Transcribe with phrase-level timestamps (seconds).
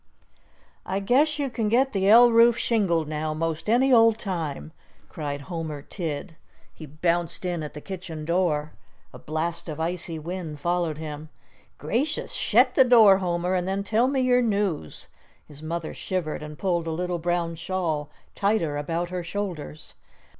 [0.83, 4.71] "I guess you can get the ell roof shingled now, 'most any old time,"
[5.09, 6.35] cried Homer Tidd.
[6.73, 8.71] He bounced in at the kitchen door.
[9.13, 11.29] A blast of icy wind followed him.
[11.77, 12.31] "Gracious!
[12.33, 15.07] shet the door, Homer, an' then tell me your news."
[15.47, 19.93] His mother shivered and pulled a little brown shawl tighter about her shoulders.